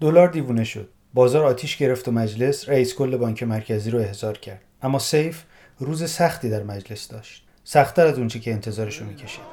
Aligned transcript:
دلار 0.00 0.28
دیوونه 0.28 0.64
شد. 0.64 0.88
بازار 1.14 1.44
آتیش 1.44 1.76
گرفت 1.76 2.08
و 2.08 2.12
مجلس 2.12 2.68
رئیس 2.68 2.94
کل 2.94 3.16
بانک 3.16 3.42
مرکزی 3.42 3.90
رو 3.90 3.98
احضار 3.98 4.38
کرد. 4.38 4.60
اما 4.82 4.98
سیف 4.98 5.42
روز 5.78 6.10
سختی 6.10 6.50
در 6.50 6.62
مجلس 6.62 7.08
داشت. 7.08 7.46
سختتر 7.64 8.06
از 8.06 8.18
اونچه 8.18 8.40
که 8.40 8.52
انتظارش 8.52 8.96
رو 8.96 9.06
می‌کشید. 9.06 9.44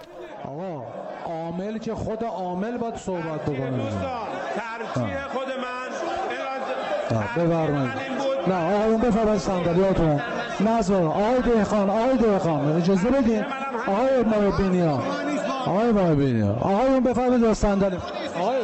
آقا 0.45 0.83
عامل 1.25 1.77
که 1.77 1.95
خود 1.95 2.23
عامل 2.23 2.77
باید 2.77 2.95
صحبت 2.95 3.41
بکنه. 3.41 3.91
ترجیح 4.55 5.27
خود 5.27 5.50
بفرمایید. 7.13 7.91
نه 8.47 8.75
آقایون 8.75 9.01
بفرمایید 9.01 9.41
صندلیاتون 9.41 10.21
نظر 10.59 11.03
آقای 11.03 11.41
دهخان 11.41 11.89
آقای 11.89 12.17
دهخان 12.17 12.75
اجازه 12.77 13.09
بدین؟ 13.09 13.45
آقای 13.88 14.23
محبینی 14.23 14.81
آقای 15.66 15.91
محبینی 15.91 16.41
آقایون 16.41 16.99
بفرمایید 17.03 17.53
صندلی 17.53 17.97
آقای 18.39 18.59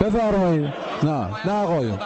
بفرمایید. 0.00 0.68
نه 1.02 1.28
نه 1.44 1.52
آقایون. 1.52 1.98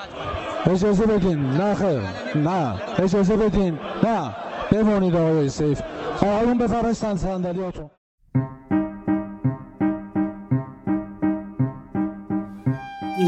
اجازه 0.67 1.07
بدین. 1.07 1.51
نه 1.51 1.75
خیر. 1.75 2.01
نه 2.35 2.75
اجازه 2.99 3.37
بدین. 3.37 3.79
نه 4.03 4.31
بمونید 4.73 5.17
آقای 5.17 5.49
سیف. 5.49 5.83
آقایون 6.23 6.59
بفرمایید 6.59 6.97
صندلیاتون 6.97 7.91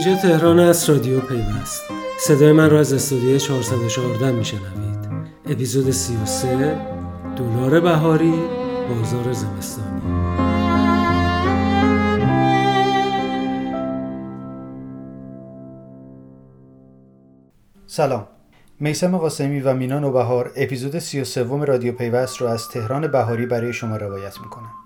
اینجا 0.07 0.23
تهران 0.23 0.59
است 0.59 0.91
رادیو 0.91 1.21
پیوست. 1.21 1.83
صدای 2.19 2.53
من 2.53 2.71
را 2.71 2.81
از 2.81 2.93
استودیو 2.93 3.39
414 3.39 4.31
میشنوید. 4.31 5.09
اپیزود 5.47 5.91
33 5.91 6.79
دلار 7.37 7.81
بهاری 7.81 8.35
بازار 8.89 9.33
زمستانی. 9.33 10.01
سلام. 17.87 18.27
میسم 18.81 19.19
قاسمی 19.19 19.61
و 19.61 19.75
مینا 19.75 19.99
نوبهار 19.99 20.53
اپیزود 20.57 20.99
33 20.99 21.65
رادیو 21.65 21.93
پیوست 21.93 22.41
رو 22.41 22.47
از 22.47 22.69
تهران 22.69 23.07
بهاری 23.07 23.47
برای 23.47 23.73
شما 23.73 23.97
روایت 23.97 24.41
می‌کنند 24.41 24.84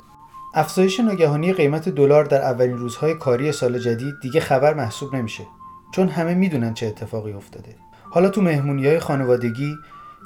افزایش 0.59 1.01
ناگهانی 1.01 1.53
قیمت 1.53 1.89
دلار 1.89 2.25
در 2.25 2.42
اولین 2.42 2.78
روزهای 2.78 3.14
کاری 3.14 3.53
سال 3.53 3.78
جدید 3.78 4.14
دیگه 4.20 4.41
خبر 4.41 4.75
محسوب 4.75 5.17
نمیشه 5.17 5.47
چون 5.95 6.09
همه 6.09 6.34
می‌دونن 6.34 6.75
چه 6.75 6.87
اتفاقی 6.87 7.33
افتاده. 7.33 7.75
حالا 8.11 8.28
تو 8.28 8.42
مهمونی 8.42 8.87
های 8.87 8.98
خانوادگی 8.98 9.77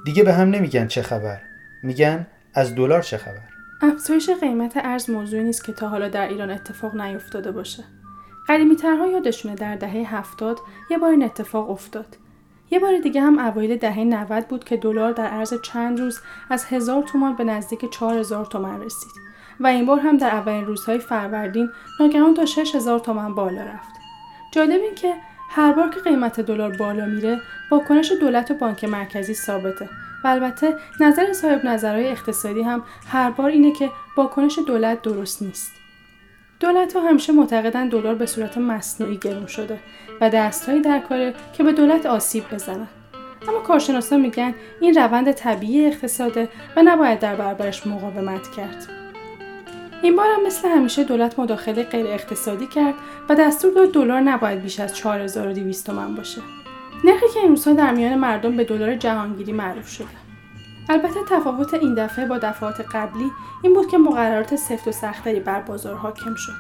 دیگه 0.04 0.22
به 0.22 0.32
هم 0.32 0.50
نمیگن 0.50 0.86
چه 0.86 1.02
خبر 1.02 1.40
میگن 1.82 2.26
از 2.54 2.74
دلار 2.74 3.02
چه 3.02 3.16
خبر. 3.16 3.42
افزایش 3.82 4.30
قیمت 4.40 4.72
ارز 4.76 5.10
موضوعی 5.10 5.44
نیست 5.44 5.64
که 5.64 5.72
تا 5.72 5.88
حالا 5.88 6.08
در 6.08 6.28
ایران 6.28 6.50
اتفاق 6.50 6.94
نیفتاده 6.94 7.52
باشه. 7.52 7.84
قدیمی 8.48 8.76
ترها 8.76 9.06
یادشونه 9.06 9.54
در 9.54 9.76
دهه 9.76 10.16
هفتاد 10.16 10.58
یه 10.90 10.98
بار 10.98 11.10
این 11.10 11.22
اتفاق 11.22 11.70
افتاد. 11.70 12.16
یه 12.70 12.78
بار 12.78 12.98
دیگه 12.98 13.20
هم 13.20 13.38
اوایل 13.38 13.76
دهه 13.76 13.98
90 13.98 14.48
بود 14.48 14.64
که 14.64 14.76
دلار 14.76 15.12
در 15.12 15.26
عرض 15.26 15.54
چند 15.62 16.00
روز 16.00 16.20
از 16.50 16.64
هزار 16.64 17.02
تومان 17.02 17.36
به 17.36 17.44
نزدیک 17.44 17.90
4000 17.92 18.46
تومان 18.46 18.82
رسید. 18.82 19.31
و 19.62 19.66
این 19.66 19.86
بار 19.86 20.00
هم 20.00 20.16
در 20.16 20.28
اولین 20.28 20.66
روزهای 20.66 20.98
فروردین 20.98 21.70
ناگهان 22.00 22.34
تا 22.34 22.44
6000 22.44 22.98
تومان 22.98 23.34
بالا 23.34 23.62
رفت. 23.62 23.92
جالب 24.52 24.80
این 24.82 24.94
که 24.94 25.14
هر 25.50 25.72
بار 25.72 25.90
که 25.90 26.00
قیمت 26.00 26.40
دلار 26.40 26.76
بالا 26.76 27.06
میره 27.06 27.40
واکنش 27.70 28.12
دولت 28.20 28.50
و 28.50 28.54
بانک 28.54 28.84
مرکزی 28.84 29.34
ثابته 29.34 29.88
و 30.24 30.28
البته 30.28 30.74
نظر 31.00 31.32
صاحب 31.32 31.64
نظرهای 31.64 32.08
اقتصادی 32.08 32.62
هم 32.62 32.82
هر 33.08 33.30
بار 33.30 33.50
اینه 33.50 33.72
که 33.72 33.90
واکنش 34.16 34.58
دولت 34.66 35.02
درست 35.02 35.42
نیست. 35.42 35.72
دولت 36.60 36.96
ها 36.96 37.08
همیشه 37.08 37.32
معتقدن 37.32 37.88
دلار 37.88 38.14
به 38.14 38.26
صورت 38.26 38.58
مصنوعی 38.58 39.16
گرون 39.16 39.46
شده 39.46 39.78
و 40.20 40.30
دستهایی 40.30 40.80
در 40.80 40.98
کاره 40.98 41.34
که 41.52 41.64
به 41.64 41.72
دولت 41.72 42.06
آسیب 42.06 42.44
بزنن. 42.52 42.88
اما 43.48 43.58
کارشناسان 43.58 44.20
میگن 44.20 44.54
این 44.80 44.94
روند 44.94 45.32
طبیعی 45.32 45.86
اقتصاده 45.86 46.48
و 46.76 46.82
نباید 46.84 47.18
در 47.18 47.36
برابرش 47.36 47.86
مقاومت 47.86 48.50
کرد. 48.56 49.01
این 50.02 50.16
بار 50.16 50.26
هم 50.36 50.46
مثل 50.46 50.68
همیشه 50.68 51.04
دولت 51.04 51.38
مداخله 51.38 51.82
غیر 51.82 52.06
اقتصادی 52.06 52.66
کرد 52.66 52.94
و 53.28 53.34
دستور 53.34 53.72
داد 53.72 53.92
دلار 53.92 54.20
نباید 54.20 54.62
بیش 54.62 54.80
از 54.80 54.96
4200 54.96 55.86
تومان 55.86 56.14
باشه. 56.14 56.40
نرخی 57.04 57.26
که 57.34 57.40
این 57.40 57.48
روزها 57.48 57.74
در 57.74 57.94
میان 57.94 58.14
مردم 58.18 58.56
به 58.56 58.64
دلار 58.64 58.96
جهانگیری 58.96 59.52
معروف 59.52 59.88
شده. 59.88 60.22
البته 60.88 61.20
تفاوت 61.30 61.74
این 61.74 61.94
دفعه 61.94 62.26
با 62.26 62.38
دفعات 62.38 62.80
قبلی 62.94 63.30
این 63.62 63.74
بود 63.74 63.90
که 63.90 63.98
مقررات 63.98 64.56
سفت 64.56 64.88
و 64.88 64.92
سختری 64.92 65.40
بر 65.40 65.60
بازار 65.60 65.94
حاکم 65.94 66.34
شد 66.34 66.52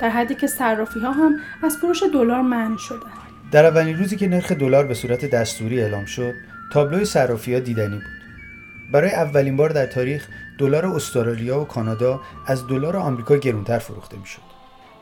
در 0.00 0.08
حدی 0.08 0.34
که 0.34 0.46
صرافی 0.46 1.00
ها 1.00 1.12
هم 1.12 1.36
از 1.62 1.76
فروش 1.76 2.02
دلار 2.02 2.42
منع 2.42 2.76
شدند 2.76 3.12
در 3.52 3.66
اولین 3.66 3.98
روزی 3.98 4.16
که 4.16 4.28
نرخ 4.28 4.52
دلار 4.52 4.86
به 4.86 4.94
صورت 4.94 5.30
دستوری 5.30 5.80
اعلام 5.80 6.04
شد 6.04 6.34
تابلوی 6.72 7.04
صرافی 7.04 7.54
ها 7.54 7.60
دیدنی 7.60 7.94
بود 7.96 8.04
برای 8.92 9.10
اولین 9.10 9.56
بار 9.56 9.70
در 9.70 9.86
تاریخ 9.86 10.26
دلار 10.58 10.86
استرالیا 10.86 11.60
و 11.60 11.64
کانادا 11.64 12.20
از 12.46 12.66
دلار 12.66 12.96
آمریکا 12.96 13.36
گرونتر 13.36 13.78
فروخته 13.78 14.16
می‌شد. 14.16 14.42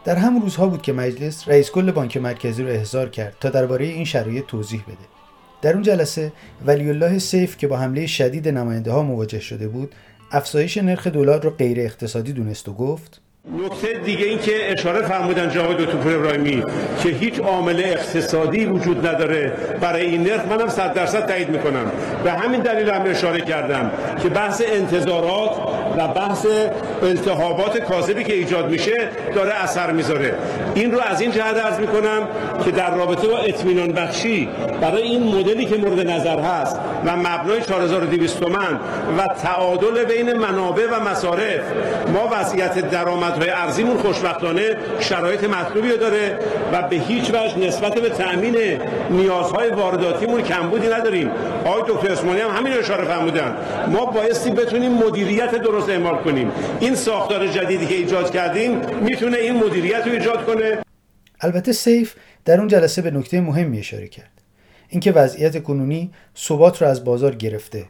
در 0.04 0.16
همون 0.16 0.42
روزها 0.42 0.66
بود 0.66 0.82
که 0.82 0.92
مجلس 0.92 1.48
رئیس 1.48 1.70
کل 1.70 1.90
بانک 1.90 2.16
مرکزی 2.16 2.62
را 2.62 2.70
احضار 2.70 3.08
کرد 3.08 3.36
تا 3.40 3.50
درباره 3.50 3.84
این 3.84 4.04
شرایط 4.04 4.46
توضیح 4.46 4.82
بده. 4.82 5.12
در 5.62 5.72
اون 5.72 5.82
جلسه 5.82 6.32
ولی 6.66 6.88
الله 6.88 7.18
سیف 7.18 7.56
که 7.56 7.66
با 7.66 7.76
حمله 7.76 8.06
شدید 8.06 8.48
نماینده 8.48 8.92
ها 8.92 9.02
مواجه 9.02 9.40
شده 9.40 9.68
بود 9.68 9.94
افزایش 10.30 10.76
نرخ 10.76 11.06
دلار 11.06 11.42
رو 11.42 11.50
غیر 11.50 11.80
اقتصادی 11.80 12.32
دونست 12.32 12.68
و 12.68 12.72
گفت 12.72 13.20
نکته 13.50 13.92
دیگه 14.04 14.26
این 14.26 14.38
که 14.38 14.72
اشاره 14.72 15.02
فرمودن 15.02 15.48
جناب 15.50 15.76
دکتر 15.76 16.16
ابراهیمی 16.16 16.64
که 17.02 17.08
هیچ 17.08 17.40
عامل 17.40 17.82
اقتصادی 17.84 18.64
وجود 18.64 19.06
نداره 19.06 19.52
برای 19.80 20.06
این 20.06 20.22
نرخ 20.22 20.40
منم 20.44 20.68
صد 20.68 20.94
درصد 20.94 21.26
تایید 21.26 21.48
می‌کنم. 21.48 21.92
به 22.24 22.32
همین 22.32 22.60
دلیل 22.60 22.90
هم 22.90 23.02
اشاره 23.06 23.40
کردم 23.40 23.90
که 24.22 24.28
بحث 24.28 24.62
انتظارات 24.66 25.50
و 25.98 26.08
بحث 26.08 26.46
التهابات 27.02 27.78
کاذبی 27.78 28.24
که 28.24 28.32
ایجاد 28.32 28.70
میشه 28.70 29.08
داره 29.34 29.54
اثر 29.54 29.92
می‌ذاره. 29.92 30.34
این 30.74 30.92
رو 30.92 31.00
از 31.00 31.20
این 31.20 31.30
جهت 31.30 31.56
عرض 31.56 31.78
می‌کنم 31.78 32.28
که 32.64 32.70
در 32.70 32.94
رابطه 32.94 33.28
با 33.28 33.38
اطمینان 33.38 33.92
بخشی 33.92 34.48
برای 34.80 35.02
این 35.02 35.34
مدلی 35.34 35.66
که 35.66 35.76
مورد 35.76 36.10
نظر 36.10 36.38
هست 36.38 36.76
و 37.06 37.16
مبنای 37.16 37.62
4200 37.62 38.40
تومان 38.40 38.80
و 39.18 39.26
تعادل 39.26 40.04
بین 40.04 40.32
منابع 40.32 40.86
و 40.92 41.08
مصارف 41.10 41.60
ما 42.14 42.28
وضعیت 42.32 42.78
درآمدهای 43.32 43.50
ارزیمون 43.50 43.96
خوشبختانه 43.96 44.76
شرایط 45.00 45.44
مطلوبی 45.44 45.96
داره 45.96 46.38
و 46.72 46.82
به 46.82 46.96
هیچ 46.96 47.30
وجه 47.30 47.58
نسبت 47.58 47.94
به 47.94 48.08
تأمین 48.08 48.56
نیازهای 49.10 49.70
وارداتیمون 49.70 50.42
کمبودی 50.42 50.88
نداریم. 50.88 51.30
آقای 51.64 51.82
دکتر 51.88 52.12
اسمانی 52.12 52.40
هم 52.40 52.50
همین 52.50 52.72
اشاره 52.72 53.04
فرمودن. 53.04 53.56
ما 53.88 54.06
بایستی 54.06 54.50
بتونیم 54.50 54.92
مدیریت 54.92 55.54
درست 55.54 55.88
اعمال 55.88 56.16
کنیم. 56.16 56.52
این 56.80 56.94
ساختار 56.94 57.46
جدیدی 57.46 57.86
که 57.86 57.94
ایجاد 57.94 58.30
کردیم 58.30 58.80
می‌تونه 59.00 59.36
این 59.36 59.64
مدیریت 59.64 60.06
رو 60.06 60.12
ایجاد 60.12 60.46
کنه. 60.46 60.78
البته 61.40 61.72
سیف 61.72 62.14
در 62.44 62.58
اون 62.58 62.68
جلسه 62.68 63.02
به 63.02 63.10
نکته 63.10 63.40
مهمی 63.40 63.78
اشاره 63.78 64.08
کرد. 64.08 64.30
اینکه 64.88 65.12
وضعیت 65.12 65.62
کنونی 65.62 66.10
ثبات 66.36 66.82
را 66.82 66.88
از 66.88 67.04
بازار 67.04 67.34
گرفته. 67.34 67.84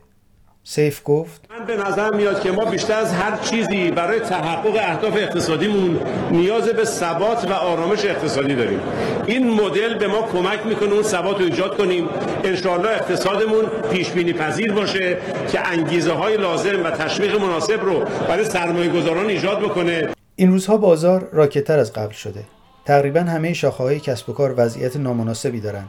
سیف 0.65 1.00
گفت 1.05 1.41
من 1.50 1.67
به 1.67 1.77
نظر 1.77 2.11
میاد 2.11 2.41
که 2.41 2.53
ما 2.53 2.65
بیشتر 2.65 2.99
از 2.99 3.12
هر 3.12 3.37
چیزی 3.37 3.91
برای 3.91 4.21
تحقق 4.21 4.77
اهداف 4.77 5.17
اقتصادیمون 5.17 6.00
نیاز 6.31 6.69
به 6.69 6.84
ثبات 6.84 7.50
و 7.50 7.53
آرامش 7.53 8.05
اقتصادی 8.05 8.55
داریم. 8.55 8.81
این 9.27 9.50
مدل 9.50 9.99
به 9.99 10.09
ما 10.09 10.23
کمک 10.23 10.67
می‌کنه 10.67 10.93
اون 10.93 11.03
ثبات 11.03 11.38
رو 11.38 11.44
ایجاد 11.44 11.76
کنیم. 11.76 12.09
انشاءالله 12.44 12.88
اقتصادمون 12.88 13.64
پیش 13.93 14.11
بینی 14.11 14.32
پذیر 14.32 14.73
باشه 14.73 15.19
که 15.53 15.69
انگیزه 15.69 16.12
های 16.12 16.37
لازم 16.37 16.85
و 16.85 16.91
تشویق 16.91 17.41
مناسب 17.41 17.81
رو 17.85 18.05
برای 18.29 18.44
سرمایه 18.44 18.88
گذاران 18.88 19.26
ایجاد 19.26 19.61
بکنه. 19.61 20.09
این 20.37 20.50
روزها 20.50 20.76
بازار 20.76 21.29
راکتتر 21.32 21.79
از 21.79 21.93
قبل 21.93 22.14
شده. 22.14 22.44
تقریبا 22.85 23.20
همه 23.20 23.53
شاخه 23.53 23.82
های 23.82 24.00
کسب 24.00 24.31
و 24.31 24.32
کار 24.32 24.55
وضعیت 24.56 24.97
نامناسبی 24.97 25.61
دارن 25.61 25.85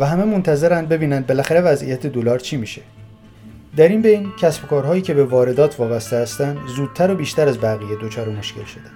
و 0.00 0.06
همه 0.06 0.24
منتظرن 0.24 0.86
ببینن 0.86 1.20
بالاخره 1.20 1.60
وضعیت 1.60 2.06
دلار 2.06 2.38
چی 2.38 2.56
میشه. 2.56 2.82
در 3.76 3.88
این 3.88 4.02
بین 4.02 4.32
کسب 4.42 4.64
و 4.64 4.68
کارهایی 4.68 5.02
که 5.02 5.14
به 5.14 5.24
واردات 5.24 5.80
وابسته 5.80 6.16
هستند 6.16 6.56
زودتر 6.66 7.10
و 7.10 7.14
بیشتر 7.14 7.42
از 7.42 7.60
بقیه 7.60 7.96
دچار 8.02 8.28
مشکل 8.38 8.64
شده 8.64 8.90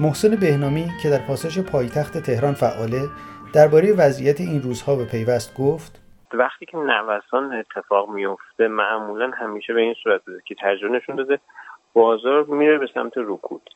محسن 0.00 0.36
بهنامی 0.36 0.86
که 1.02 1.10
در 1.10 1.26
پاساژ 1.28 1.58
پایتخت 1.58 2.18
تهران 2.18 2.54
فعاله 2.54 3.02
درباره 3.54 3.92
وضعیت 3.92 4.40
این 4.40 4.62
روزها 4.62 4.96
به 4.96 5.04
پیوست 5.04 5.56
گفت 5.58 5.92
وقتی 6.34 6.66
که 6.66 6.76
نوسان 6.76 7.52
اتفاق 7.52 8.08
میفته 8.08 8.68
معمولا 8.68 9.30
همیشه 9.30 9.74
به 9.74 9.80
این 9.80 9.94
صورت 10.02 10.24
بوده 10.24 10.42
که 10.46 10.54
تجربه 10.62 10.96
نشون 10.96 11.16
داده 11.16 11.38
بازار 11.92 12.44
میره 12.44 12.78
به 12.78 12.88
سمت 12.94 13.12
رکود 13.16 13.70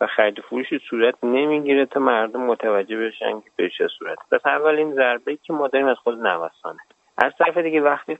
و 0.00 0.06
خرید 0.06 0.40
فروشی 0.40 0.80
صورت 0.90 1.14
نمی‌گیره 1.22 1.86
تا 1.86 2.00
مردم 2.00 2.40
متوجه 2.40 2.96
بشن 2.96 3.40
که 3.40 3.50
به 3.56 3.70
چه 3.78 3.88
صورت. 3.98 4.18
پس 4.32 4.46
اولین 4.46 4.94
ضربه 4.94 5.36
که 5.36 5.52
ما 5.52 5.68
داریم 5.68 5.88
از 5.88 5.96
خود 5.96 6.26
نوسانه. 6.26 6.80
از 7.18 7.32
طرف 7.38 7.58
دیگه 7.58 7.80
وقتی 7.80 8.18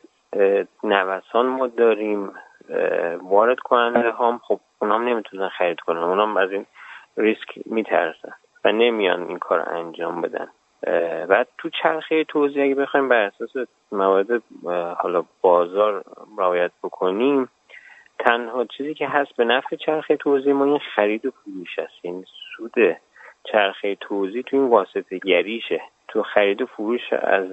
نوسان 0.85 1.47
ما 1.47 1.67
داریم 1.67 2.33
وارد 3.23 3.59
کننده 3.59 4.13
هم. 4.13 4.41
خب 4.45 4.61
اونام 4.79 5.09
نمی‌تونن 5.09 5.49
خرید 5.49 5.81
کنن. 5.81 5.99
اونام 5.99 6.37
از 6.37 6.51
این 6.53 6.67
ریسک 7.17 7.59
میترسن 7.67 8.33
و 8.65 8.73
نمیان 8.73 9.29
این 9.29 9.39
کار 9.39 9.69
انجام 9.69 10.21
بدن. 10.21 10.49
و 11.29 11.45
تو 11.59 11.71
چرخه 11.83 12.25
توضیح 12.25 12.65
اگه 12.65 12.75
بخوایم 12.75 13.09
بر 13.09 13.21
اساس 13.21 13.69
موارد 13.93 14.43
حالا 14.99 15.25
بازار 15.41 16.05
رعایت 16.39 16.71
بکنیم 16.83 17.49
تنها 18.19 18.65
چیزی 18.65 18.95
که 18.95 19.09
هست 19.09 19.37
به 19.37 19.45
نفع 19.45 19.77
چرخه 19.77 20.17
توضیح 20.17 20.53
ما 20.53 20.65
این 20.65 20.81
خرید 20.95 21.27
و 21.27 21.31
فروش 21.31 21.79
است. 21.79 21.95
این 22.03 22.15
یعنی 22.15 22.27
سود 22.57 22.97
چرخه 23.45 23.95
توضیح 23.95 24.43
تو 24.43 24.57
این 24.57 24.69
واسطه 24.69 25.19
گریشه. 25.19 25.81
تو 26.11 26.23
خرید 26.23 26.63
و 26.63 26.67
فروش 26.67 27.13
از 27.13 27.47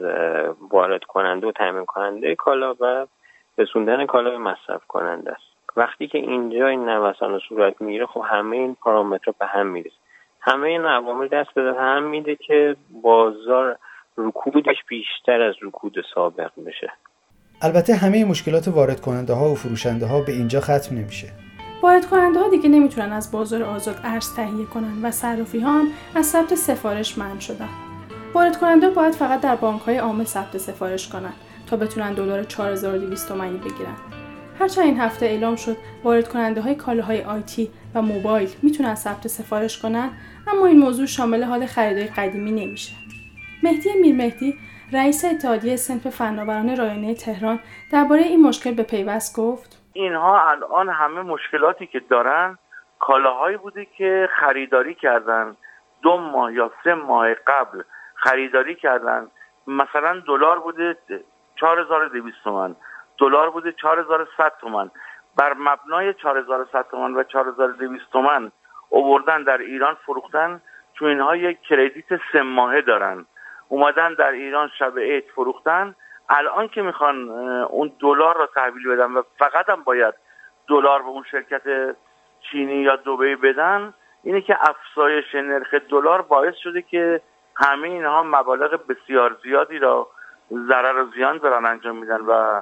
وارد 0.71 1.03
کننده 1.03 1.47
و 1.47 1.51
تامین 1.51 1.85
کننده 1.85 2.35
کالا 2.35 2.75
و 2.79 3.05
رسوندن 3.57 4.05
کالا 4.05 4.29
به 4.29 4.37
مصرف 4.37 4.85
کننده 4.87 5.31
است. 5.31 5.43
وقتی 5.77 6.07
که 6.07 6.17
اینجا 6.17 6.67
این 6.67 6.89
نوسان 6.89 7.39
صورت 7.49 7.81
می‌گیره 7.81 8.05
خب 8.05 8.23
همه 8.29 8.57
این 8.57 8.75
پارامترها 8.75 9.35
به 9.39 9.45
هم 9.45 9.67
می‌رسه 9.67 9.95
همه 10.41 10.67
این 10.67 10.85
عوامل 10.85 11.27
دست 11.27 11.53
به 11.53 11.75
هم 11.79 12.03
میده 12.03 12.35
که 12.35 12.75
بازار 13.03 13.77
رکودش 14.17 14.75
بیشتر 14.89 15.41
از 15.41 15.55
رکود 15.61 15.95
سابق 16.15 16.51
بشه. 16.65 16.91
البته 17.61 17.95
همه 17.95 18.25
مشکلات 18.25 18.67
وارد 18.67 19.01
کننده 19.01 19.33
ها 19.33 19.49
و 19.49 19.55
فروشنده 19.55 20.05
ها 20.05 20.21
به 20.21 20.31
اینجا 20.31 20.59
ختم 20.59 20.95
نمیشه. 20.95 21.27
وارد 21.81 22.05
کننده 22.05 22.39
ها 22.39 22.49
دیگه 22.49 22.69
نمی‌تونن 22.69 23.13
از 23.13 23.31
بازار 23.31 23.63
آزاد 23.63 23.95
ارز 24.03 24.35
تهیه 24.35 24.65
کنن 24.73 25.05
و 25.05 25.11
صرافی 25.11 25.59
ها 25.59 25.71
هم 25.71 25.87
از 26.15 26.25
ثبت 26.25 26.55
سفارش 26.55 27.17
منع 27.17 27.39
شدن. 27.39 27.86
وارد 28.37 28.57
کننده 28.57 28.89
باید 28.89 29.13
فقط 29.13 29.41
در 29.41 29.55
بانک 29.55 29.81
های 29.81 29.97
عامل 29.97 30.23
ثبت 30.23 30.57
سفارش 30.57 31.09
کنن 31.09 31.33
تا 31.69 31.77
بتونن 31.77 32.13
دلار 32.13 32.43
4200 32.43 33.29
تومانی 33.29 33.57
بگیرن. 33.57 33.95
هرچند 34.59 34.85
این 34.85 34.99
هفته 34.99 35.25
اعلام 35.25 35.55
شد 35.55 35.77
وارد 36.03 36.27
کننده 36.27 36.61
های 36.61 36.75
کالاهای 36.75 37.23
آیتی 37.23 37.71
و 37.95 38.01
موبایل 38.01 38.49
می‌تونن 38.63 38.95
ثبت 38.95 39.27
سفارش 39.27 39.81
کنن 39.81 40.09
اما 40.47 40.65
این 40.65 40.79
موضوع 40.79 41.05
شامل 41.05 41.43
حال 41.43 41.65
خریدای 41.65 42.07
قدیمی 42.07 42.51
نمیشه. 42.51 42.93
مهدی 43.63 43.89
میرمهدی 44.01 44.55
رئیس 44.93 45.25
اتحادیه 45.25 45.75
سنف 45.75 46.07
فناوران 46.07 46.77
رایانه 46.77 47.13
تهران 47.13 47.59
درباره 47.91 48.21
این 48.21 48.43
مشکل 48.43 48.73
به 48.73 48.83
پیوست 48.83 49.37
گفت. 49.37 49.81
اینها 49.93 50.49
الان 50.49 50.89
همه 50.89 51.21
مشکلاتی 51.21 51.87
که 51.87 51.99
دارن 51.99 52.57
کالاهایی 52.99 53.57
بوده 53.57 53.87
که 53.97 54.29
خریداری 54.39 54.95
کردن 54.95 55.55
دو 56.01 56.17
ماه 56.17 56.53
یا 56.53 56.71
سه 56.83 56.93
ماه 56.93 57.33
قبل 57.33 57.83
خریداری 58.17 58.75
کردن. 58.75 59.27
مثلا 59.67 60.19
دلار 60.27 60.59
بوده 60.59 60.97
4200 61.55 62.43
تومن 62.43 62.75
دلار 63.17 63.49
بوده 63.49 63.71
4100 63.71 64.53
تومن 64.61 64.91
بر 65.37 65.53
مبنای 65.53 66.13
4100 66.13 66.85
تومن 66.91 67.13
و 67.13 67.23
4200 67.23 68.11
تومن 68.11 68.51
اووردن 68.89 69.43
در 69.43 69.57
ایران 69.57 69.97
فروختن 70.05 70.61
چون 70.93 71.09
اینها 71.09 71.35
یک 71.35 71.61
کردیت 71.61 72.19
سه 72.31 72.41
ماهه 72.41 72.81
دارن. 72.81 73.25
اومدن 73.69 74.13
در 74.13 74.31
ایران 74.31 74.69
شب 74.79 74.99
عید 74.99 75.23
فروختن. 75.35 75.95
الان 76.29 76.67
که 76.67 76.81
می‌خوان 76.81 77.29
اون 77.63 77.91
دلار 77.99 78.37
را 78.37 78.45
تحویل 78.45 78.87
بدن 78.87 79.11
و 79.11 79.21
فقط 79.37 79.69
هم 79.69 79.83
باید 79.83 80.13
دلار 80.67 81.01
به 81.01 81.07
اون 81.07 81.23
شرکت 81.31 81.95
چینی 82.41 82.75
یا 82.75 82.95
دبی 82.95 83.35
بدن 83.35 83.93
اینه 84.23 84.41
که 84.41 84.57
افزایش 84.69 85.35
نرخ 85.35 85.73
دلار 85.73 86.21
باعث 86.21 86.55
شده 86.55 86.81
که 86.81 87.21
همه 87.57 87.87
اینها 87.87 88.23
مبالغ 88.23 88.79
بسیار 88.87 89.37
زیادی 89.43 89.79
را 89.79 90.07
ضرر 90.67 91.03
و 91.03 91.11
زیان 91.15 91.37
دارن 91.37 91.65
انجام 91.65 91.97
میدن 91.97 92.21
و 92.21 92.61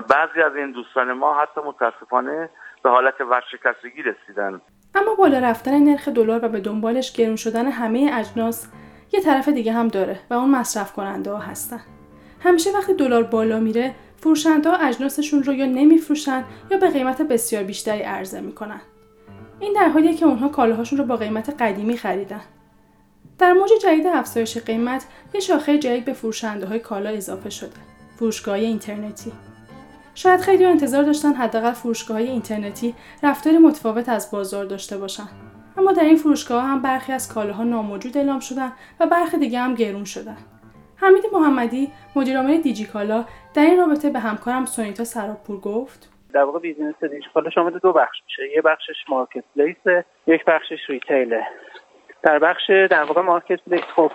بعضی 0.00 0.42
از 0.46 0.56
این 0.56 0.72
دوستان 0.72 1.12
ما 1.12 1.40
حتی 1.40 1.60
متاسفانه 1.60 2.50
به 2.82 2.90
حالت 2.90 3.20
ورشکستگی 3.20 4.02
رسیدن. 4.02 4.60
اما 4.94 5.14
بالا 5.14 5.38
رفتن 5.38 5.78
نرخ 5.84 6.08
دلار 6.08 6.44
و 6.44 6.48
به 6.48 6.60
دنبالش 6.60 7.12
گرون 7.12 7.36
شدن 7.36 7.66
همه 7.66 8.10
اجناس 8.14 8.68
یه 9.12 9.20
طرف 9.20 9.48
دیگه 9.48 9.72
هم 9.72 9.88
داره 9.88 10.20
و 10.30 10.34
اون 10.34 10.50
مصرف 10.50 10.92
کننده 10.92 11.30
ها 11.30 11.38
هستن. 11.38 11.80
همیشه 12.44 12.70
وقتی 12.78 12.94
دلار 12.94 13.22
بالا 13.22 13.60
میره 13.60 13.94
فروشنده 14.16 14.70
ها 14.70 14.76
اجناسشون 14.76 15.42
رو 15.42 15.52
یا 15.52 15.66
نمیفروشن 15.66 16.44
یا 16.70 16.78
به 16.78 16.90
قیمت 16.90 17.22
بسیار 17.22 17.62
بیشتری 17.62 18.02
عرضه 18.02 18.40
می‌کنن. 18.40 18.80
این 19.60 19.72
در 19.72 19.88
حالیه 19.88 20.14
که 20.14 20.26
اونها 20.26 20.48
کالاهاشون 20.48 20.98
رو 20.98 21.04
با 21.04 21.16
قیمت 21.16 21.62
قدیمی 21.62 21.96
خریدن. 21.96 22.40
در 23.38 23.52
موج 23.52 23.70
جدید 23.82 24.06
افزایش 24.06 24.58
قیمت 24.58 25.06
یه 25.34 25.40
شاخه 25.40 25.78
جدید 25.78 26.04
به 26.04 26.12
فروشنده 26.12 26.66
های 26.66 26.78
کالا 26.78 27.10
اضافه 27.10 27.50
شده 27.50 27.76
فروشگاه 28.18 28.54
اینترنتی. 28.54 29.32
شاید 30.14 30.40
خیلی 30.40 30.64
انتظار 30.64 31.02
داشتن 31.02 31.32
حداقل 31.32 31.72
فروشگاه 31.72 32.16
های 32.16 32.28
اینترنتی 32.28 32.94
رفتاری 33.22 33.58
متفاوت 33.58 34.08
از 34.08 34.30
بازار 34.30 34.64
داشته 34.64 34.98
باشن. 34.98 35.28
اما 35.78 35.92
در 35.92 36.04
این 36.04 36.16
فروشگاه 36.16 36.64
هم 36.64 36.82
برخی 36.82 37.12
از 37.12 37.34
کالاها 37.34 37.64
ناموجود 37.64 38.16
اعلام 38.16 38.40
شدن 38.40 38.72
و 39.00 39.06
برخی 39.06 39.38
دیگه 39.38 39.58
هم 39.58 39.74
گرون 39.74 40.04
شدن. 40.04 40.36
حمید 40.96 41.24
محمدی 41.32 41.92
مدیرعامل 42.16 42.60
دیجیکالا 42.60 43.24
در 43.54 43.62
این 43.62 43.78
رابطه 43.78 44.10
به 44.10 44.18
همکارم 44.18 44.66
سونیتا 44.66 45.04
سراپور 45.04 45.60
گفت. 45.60 46.12
در 46.32 46.42
واقع 46.42 46.58
business 46.58 47.04
دیجیکالا 47.04 47.50
شامل 47.50 47.78
دو 47.78 47.92
بخش 47.92 48.16
میشه. 48.24 48.54
یه 48.54 48.62
بخشش 48.62 49.04
marketplace 49.08 50.04
یک 50.26 50.44
بخشش 50.44 50.78
retail 50.88 51.31
ه. 51.31 51.46
در 52.22 52.38
بخش 52.38 52.70
در 52.70 53.02
واقع 53.02 53.20
marketplace 53.20 53.84
خب 53.96 54.12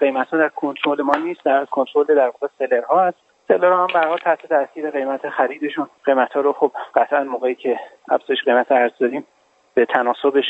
قیمت 0.00 0.28
ها 0.28 0.38
در 0.38 0.48
کنترل 0.48 1.02
ما 1.02 1.14
نیست 1.14 1.44
در 1.44 1.64
کنترل 1.64 2.04
در 2.04 2.26
واقع 2.26 2.46
seller 2.58 2.82
ها 2.82 3.04
هست. 3.04 3.18
seller 3.48 3.72
هم 3.72 3.86
برای 3.94 4.18
تحت 4.18 4.46
تاثیر 4.46 4.90
قیمت 4.90 5.28
خریدشون. 5.28 5.88
قیمت 6.04 6.32
ها 6.32 6.40
رو 6.40 6.52
خب 6.52 6.72
قطعا 6.94 7.24
موقعی 7.24 7.54
که 7.54 7.80
افزایش 8.10 8.44
قیمت 8.44 8.72
ارز 8.72 8.92
داریم 9.00 9.26
به 9.74 9.84
تناسبش 9.84 10.44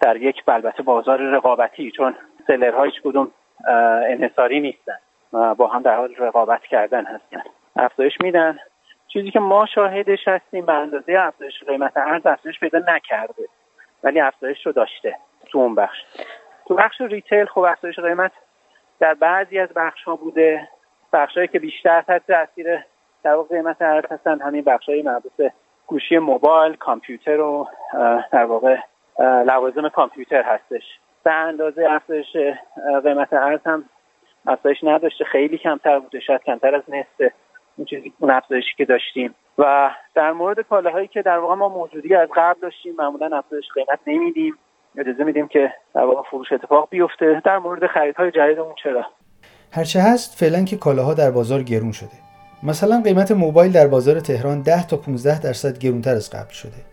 در 0.00 0.16
یک 0.16 0.42
البته 0.48 0.82
بازار 0.82 1.20
رقابتی 1.20 1.90
چون 1.90 2.14
سلرها 2.46 2.82
هیچ 2.82 3.02
کدوم 3.04 3.30
انحصاری 4.08 4.60
نیستن 4.60 4.96
با 5.32 5.66
هم 5.66 5.82
در 5.82 5.96
حال 5.96 6.14
رقابت 6.18 6.62
کردن 6.62 7.04
هستن. 7.04 7.42
افزایش 7.76 8.20
میدن. 8.20 8.58
چیزی 9.08 9.30
که 9.30 9.40
ما 9.40 9.66
شاهدش 9.66 10.28
هستیم 10.28 10.66
به 10.66 10.72
اندازه 10.72 11.12
افزایش 11.18 11.64
قیمت 11.64 11.96
ارز 11.96 12.26
افزایش 12.26 12.60
پیدا 12.60 12.78
نکرده 12.78 13.48
ولی 14.04 14.20
افزایش 14.20 14.66
رو 14.66 14.72
داشته. 14.72 15.16
تو 15.52 15.58
اون 15.58 15.74
بخش. 15.74 15.98
تو 16.68 16.74
بخش 16.74 17.00
ریتیل 17.00 17.44
خب 17.44 17.60
افزایش 17.60 17.98
قیمت 17.98 18.32
در 19.00 19.14
بعضی 19.14 19.58
از 19.58 19.68
بخش 19.76 20.02
ها 20.04 20.16
بوده. 20.16 20.68
بخشهایی 21.12 21.48
که 21.48 21.58
بیشتر 21.58 22.02
تحت 22.02 22.26
تاثیر 22.26 22.78
در 23.22 23.34
واقع 23.34 23.56
قیمت 23.56 23.82
ارز 23.82 24.04
هستن 24.10 24.40
همین 24.40 24.62
بخشهای 24.62 25.02
مربوط 25.02 25.32
به 25.36 25.52
گوشی 25.86 26.18
موبایل 26.18 26.74
کامپیوتر 26.76 27.40
و 27.40 27.68
در 28.32 28.44
واقع 28.44 28.76
لوازم 29.18 29.88
کامپیوتر 29.88 30.42
هستش. 30.42 30.82
به 31.24 31.32
اندازه 31.32 31.86
افزایش 31.90 32.36
قیمت 33.04 33.32
ارز 33.32 33.60
هم 33.66 33.84
افزایش 34.46 34.84
نداشته. 34.84 35.24
خیلی 35.24 35.58
کمتر 35.58 35.98
بوده 35.98 36.20
شاید 36.20 36.42
کمتر 36.42 36.74
از 36.74 36.82
نصف 36.88 37.32
اون 37.76 37.84
چیزی 37.84 38.12
اون 38.18 38.30
افزایشی 38.30 38.74
که 38.76 38.84
داشتیم. 38.84 39.34
و 39.58 39.90
در 40.14 40.32
مورد 40.32 40.60
کالاهایی 40.60 41.08
که 41.08 41.22
در 41.22 41.38
واقع 41.38 41.54
ما 41.54 41.68
موجودی 41.68 42.14
از 42.14 42.28
قبل 42.36 42.60
داشتیم 42.60 42.94
معمولا 42.98 43.38
افزایش 43.38 43.64
قیمت 43.74 43.98
نمیدیم. 44.06 44.58
اجازه 44.98 45.24
میدیم 45.24 45.48
که 45.48 45.72
در 45.94 46.06
فروش 46.30 46.52
اتفاق 46.52 46.88
بیفته 46.90 47.42
در 47.44 47.58
مورد 47.58 47.86
خریدهای 47.86 48.30
جدیدمون 48.30 48.74
چرا 48.82 49.06
هرچه 49.72 50.00
هست 50.00 50.38
فعلا 50.38 50.64
که 50.64 50.76
کالاها 50.76 51.14
در 51.14 51.30
بازار 51.30 51.62
گرون 51.62 51.92
شده 51.92 52.22
مثلا 52.62 53.00
قیمت 53.04 53.32
موبایل 53.32 53.72
در 53.72 53.86
بازار 53.86 54.20
تهران 54.20 54.62
10 54.62 54.86
تا 54.86 54.96
15 54.96 55.40
درصد 55.40 55.78
گرونتر 55.78 56.14
از 56.14 56.30
قبل 56.30 56.52
شده 56.52 56.92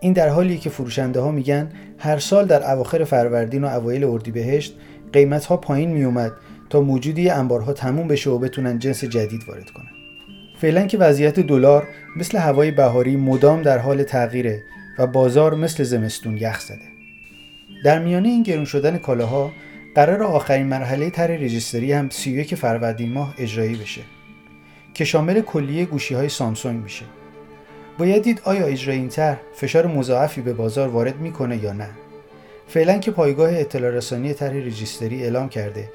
این 0.00 0.12
در 0.12 0.28
حالیه 0.28 0.58
که 0.58 0.70
فروشنده 0.70 1.20
ها 1.20 1.30
میگن 1.30 1.70
هر 1.98 2.18
سال 2.18 2.46
در 2.46 2.72
اواخر 2.72 3.04
فروردین 3.04 3.64
و 3.64 3.66
اوایل 3.66 4.04
اردیبهشت 4.04 4.78
قیمت 5.12 5.44
ها 5.44 5.56
پایین 5.56 5.90
می 5.90 6.04
اومد 6.04 6.32
تا 6.70 6.80
موجودی 6.80 7.30
انبارها 7.30 7.72
تموم 7.72 8.08
بشه 8.08 8.30
و 8.30 8.38
بتونن 8.38 8.78
جنس 8.78 9.04
جدید 9.04 9.40
وارد 9.48 9.70
کنن. 9.70 9.90
فعلا 10.60 10.86
که 10.86 10.98
وضعیت 10.98 11.40
دلار 11.40 11.88
مثل 12.16 12.38
هوای 12.38 12.70
بهاری 12.70 13.16
مدام 13.16 13.62
در 13.62 13.78
حال 13.78 14.02
تغییره 14.02 14.62
و 14.98 15.06
بازار 15.06 15.54
مثل 15.54 15.82
زمستون 15.82 16.36
یخ 16.36 16.60
زده. 16.60 16.95
در 17.84 17.98
میانه 17.98 18.28
این 18.28 18.42
گرون 18.42 18.64
شدن 18.64 18.98
کالاها 18.98 19.52
قرار 19.94 20.22
آخرین 20.22 20.66
مرحله 20.66 21.10
تر 21.10 21.26
رجیستری 21.26 21.92
هم 21.92 22.08
31 22.10 22.54
فروردین 22.54 23.12
ماه 23.12 23.34
اجرایی 23.38 23.76
بشه 23.76 24.00
که 24.94 25.04
شامل 25.04 25.40
کلیه 25.40 25.84
گوشی 25.84 26.14
های 26.14 26.28
سامسونگ 26.28 26.82
میشه. 26.82 27.04
باید 27.98 28.22
دید 28.22 28.40
آیا 28.44 28.66
اجرای 28.66 28.96
این 28.96 29.08
طرح 29.08 29.38
فشار 29.54 29.86
مضاعفی 29.86 30.40
به 30.40 30.52
بازار 30.52 30.88
وارد 30.88 31.20
می‌کنه 31.20 31.64
یا 31.64 31.72
نه 31.72 31.88
فعلا 32.68 32.98
که 32.98 33.10
پایگاه 33.10 33.58
اطلاع 33.58 33.90
رسانی 33.90 34.34
طرح 34.34 34.54
رجیستری 34.54 35.22
اعلام 35.22 35.48
کرده 35.48 35.90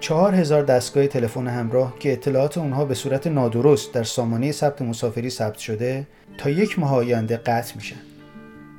چهار 0.00 0.34
هزار 0.34 0.62
دستگاه 0.62 1.06
تلفن 1.06 1.46
همراه 1.46 1.98
که 1.98 2.12
اطلاعات 2.12 2.58
اونها 2.58 2.84
به 2.84 2.94
صورت 2.94 3.26
نادرست 3.26 3.94
در 3.94 4.04
سامانه 4.04 4.52
ثبت 4.52 4.82
مسافری 4.82 5.30
ثبت 5.30 5.58
شده 5.58 6.06
تا 6.38 6.50
یک 6.50 6.78
ماه 6.78 6.94
آینده 6.94 7.36
قطع 7.36 7.76
میشن 7.76 8.09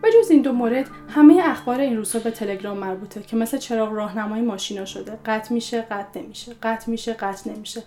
به 0.01 0.12
جز 0.12 0.31
این 0.31 0.41
دو 0.41 0.53
مورد 0.53 0.89
همه 1.10 1.41
اخبار 1.46 1.79
این 1.79 1.98
روزها 1.98 2.20
به 2.20 2.31
تلگرام 2.31 2.77
مربوطه 2.77 3.22
که 3.22 3.36
مثل 3.36 3.58
چراغ 3.58 3.93
راهنمای 3.93 4.41
ماشینا 4.41 4.86
شده. 4.86 5.20
قطع 5.25 5.53
میشه 5.53 5.81
قطع 5.81 6.20
نمیشه. 6.20 6.55
قطع 6.63 6.91
میشه 6.91 7.13
قطع 7.13 7.51
نمیشه. 7.51 7.84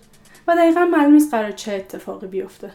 و 0.46 0.56
دقیقا 0.56 0.84
معلوم 0.84 1.12
نیست 1.12 1.34
قرار 1.34 1.50
چه 1.50 1.72
اتفاقی 1.72 2.26
بیفته. 2.26 2.70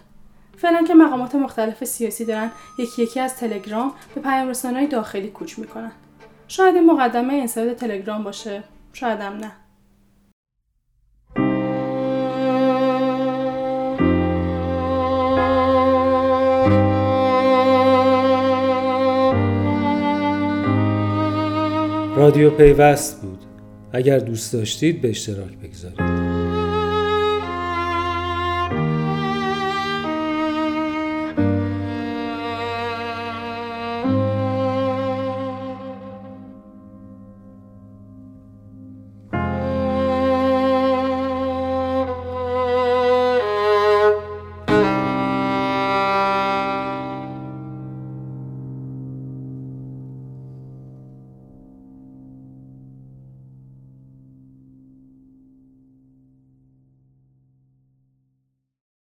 فعلا 0.57 0.83
که 0.83 0.93
مقامات 0.93 1.35
مختلف 1.35 1.83
سیاسی 1.83 2.25
دارن 2.25 2.51
یکی 2.79 3.03
یکی 3.03 3.19
از 3.19 3.35
تلگرام 3.35 3.93
به 4.15 4.21
پیام 4.21 4.85
داخلی 4.85 5.27
کوچ 5.27 5.59
می‌کنن. 5.59 5.91
شاید 6.47 6.75
این 6.75 6.85
مقدمه 6.85 7.33
انسداد 7.33 7.73
تلگرام 7.73 8.23
باشه 8.23 8.63
شاید 8.93 9.19
هم 9.19 9.33
نه. 9.33 9.51
رادیو 22.19 22.49
پیوست 22.49 23.21
بود. 23.21 23.39
اگر 23.93 24.19
دوست 24.19 24.53
داشتید 24.53 25.01
به 25.01 25.09
اشتراک 25.09 25.57
بگذارید. 25.63 26.08